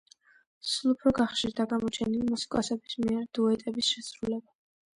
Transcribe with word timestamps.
სულ 0.69 0.93
უფრო 0.95 1.13
გახშირდა 1.19 1.67
გამოჩენილი 1.75 2.23
მუსიკოსების 2.31 2.99
მიერ 3.05 3.31
დუეტების 3.39 3.95
შესრულება. 3.95 4.61